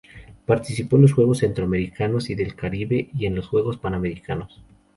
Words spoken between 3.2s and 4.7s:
en los Juegos Panamericanos.